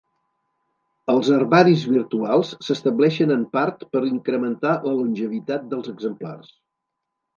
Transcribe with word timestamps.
Els 1.13 1.27
herbaris 1.35 1.83
virtuals 1.89 2.53
s'estableixen 2.67 3.35
en 3.35 3.43
part 3.57 3.87
per 3.97 4.01
incrementar 4.13 4.75
la 4.89 4.97
longevitat 5.03 5.69
dels 5.75 5.93
exemplars. 5.97 6.51